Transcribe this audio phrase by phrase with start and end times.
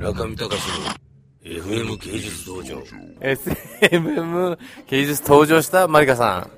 [0.00, 0.94] 中見隆の
[1.44, 2.82] FM 芸術道場
[3.20, 6.48] SMM 芸術登場したマリカさ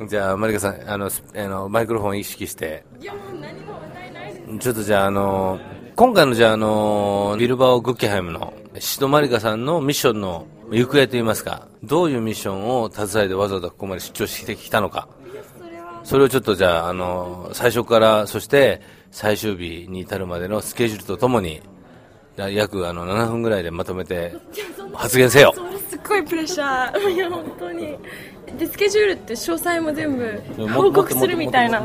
[0.00, 0.08] ん。
[0.08, 2.84] じゃあ、マリカさん、あの、スあのマイクロフォン意識して。
[3.00, 5.60] いやもう何も歌えないですちょっとじゃあ、あの、
[5.94, 15.06] 今回のじゃあ、あの、ビルバオ・グッケハイムの、シドマリカさんのミッションの行方といいますか、どういうミッションを携えてわざわざここまで出張してきたのか。
[15.54, 21.62] それはそれをちょっとじゃあ、あの、最初から、そして最終日に至るまでのスケジュールとともに、
[22.36, 24.34] 約あの7分ぐらいでまとめて
[24.94, 25.54] 発言せよ。
[25.88, 27.10] すっごいプレッシャー。
[27.10, 27.96] いや本当に。
[28.58, 31.82] でスケジュールって詳細も全部報告するみたいな。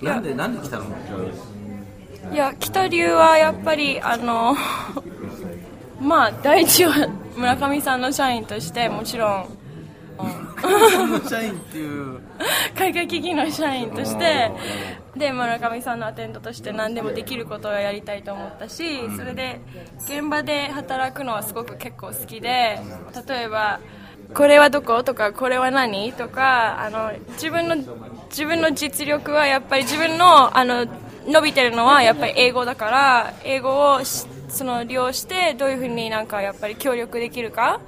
[0.00, 0.84] なんで、なんで来たの
[2.32, 2.54] いや。
[2.58, 4.54] 来た理由はやっぱりあの
[6.00, 9.46] まあ第一は村上さんの社員としてもちろん
[11.28, 12.20] 社員っていう。
[12.76, 14.50] 海外企業の社員として
[15.16, 18.84] で村上さんのアテンドとして何でもできることをやりたいと思ったし
[19.16, 19.60] それで
[20.00, 22.80] 現場で働くのはすごく結構好きで
[23.28, 23.80] 例えば
[24.34, 27.76] これはどことかこれは何とかあの自分の
[28.30, 30.86] 自分の実力はやっぱり自分のあの
[31.26, 37.80] 伸びてるのはやっぱり英語だから英語をしその利用してどういうふうになんかやっぱり協力できるか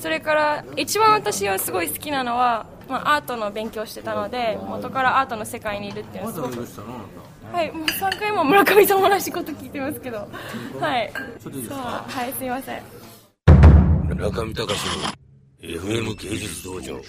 [0.00, 6.28] それから一番私はすごい好きなのは、まあ、アートの勉強してたので元からアートの世界にいるっていうの。
[6.28, 6.66] はすごく
[7.52, 10.28] はいもう3回も村上さんも同じこと聞いてますけど。
[10.78, 11.12] はい。
[11.40, 12.82] そうはいすいません。
[14.16, 15.18] 中見隆の
[15.60, 17.00] FM 芸術道場